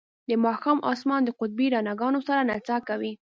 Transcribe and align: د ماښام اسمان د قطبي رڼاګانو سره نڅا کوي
د 0.29 0.31
ماښام 0.45 0.77
اسمان 0.91 1.21
د 1.25 1.29
قطبي 1.39 1.67
رڼاګانو 1.75 2.19
سره 2.27 2.41
نڅا 2.49 2.77
کوي 2.87 3.11